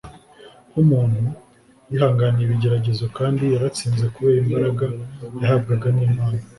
[0.69, 1.21] Nk'umuntu,
[1.89, 4.85] yihanganiye ibigeragezo kandi yaratsinze kubera imbaraga
[5.41, 6.37] yahabwaga n'Imana.